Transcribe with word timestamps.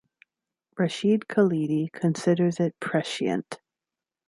Rashid 0.79 1.25
Khalidi 1.29 1.91
considers 1.93 2.59
it 2.59 2.73
"prescient". 2.79 3.59